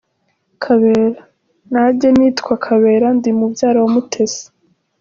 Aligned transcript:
Kabera:Najye 0.63 2.09
nitwa 2.17 2.55
Kabera 2.65 3.07
ndi 3.17 3.29
mubyara 3.39 3.79
w’Umutesi. 3.83 4.43